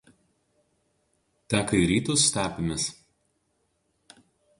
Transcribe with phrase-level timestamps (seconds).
[1.53, 2.87] Teka į rytus stepėmis.